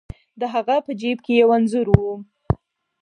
[0.39, 1.99] د هغه په جیب کې یو انځور و.